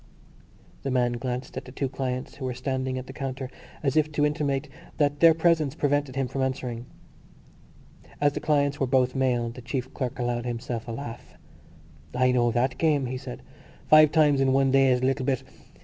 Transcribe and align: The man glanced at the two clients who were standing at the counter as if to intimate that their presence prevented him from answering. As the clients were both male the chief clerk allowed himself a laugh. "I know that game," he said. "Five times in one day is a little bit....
The 0.81 0.89
man 0.89 1.11
glanced 1.13 1.57
at 1.57 1.65
the 1.65 1.71
two 1.71 1.87
clients 1.87 2.33
who 2.33 2.45
were 2.45 2.55
standing 2.55 2.97
at 2.97 3.05
the 3.05 3.13
counter 3.13 3.51
as 3.83 3.95
if 3.95 4.11
to 4.13 4.25
intimate 4.25 4.67
that 4.97 5.19
their 5.19 5.35
presence 5.35 5.75
prevented 5.75 6.15
him 6.15 6.27
from 6.27 6.41
answering. 6.41 6.87
As 8.19 8.33
the 8.33 8.39
clients 8.39 8.79
were 8.79 8.87
both 8.87 9.13
male 9.13 9.51
the 9.51 9.61
chief 9.61 9.93
clerk 9.93 10.17
allowed 10.17 10.47
himself 10.47 10.87
a 10.87 10.91
laugh. 10.91 11.35
"I 12.15 12.31
know 12.31 12.49
that 12.49 12.79
game," 12.79 13.05
he 13.05 13.17
said. 13.17 13.43
"Five 13.91 14.11
times 14.11 14.41
in 14.41 14.53
one 14.53 14.71
day 14.71 14.87
is 14.91 15.01
a 15.01 15.05
little 15.05 15.23
bit.... 15.27 15.43